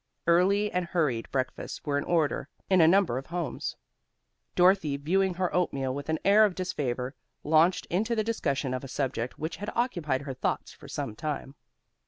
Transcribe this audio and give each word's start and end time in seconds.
Early 0.25 0.71
and 0.71 0.85
hurried 0.87 1.29
breakfasts 1.29 1.85
were 1.85 1.95
in 1.95 2.03
order 2.05 2.49
in 2.71 2.81
a 2.81 2.87
number 2.87 3.19
of 3.19 3.27
homes. 3.27 3.75
Dorothy 4.55 4.97
viewing 4.97 5.35
her 5.35 5.53
oatmeal 5.55 5.93
with 5.93 6.09
an 6.09 6.17
air 6.25 6.43
of 6.43 6.55
disfavor, 6.55 7.13
launched 7.43 7.85
into 7.85 8.15
the 8.15 8.23
discussion 8.23 8.73
of 8.73 8.83
a 8.83 8.87
subject 8.87 9.37
which 9.37 9.57
had 9.57 9.69
occupied 9.75 10.21
her 10.23 10.33
thoughts 10.33 10.71
for 10.71 10.87
some 10.87 11.15
time. 11.15 11.53